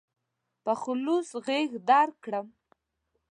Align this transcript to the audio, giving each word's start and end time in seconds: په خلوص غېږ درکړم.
په 0.63 0.71
خلوص 0.81 1.27
غېږ 1.45 1.69
درکړم. 1.89 2.47